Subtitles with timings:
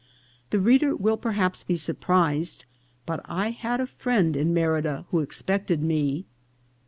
[0.49, 2.65] The reader will perhaps be surprised,
[3.05, 6.25] but I had a friend in Merida who expected me.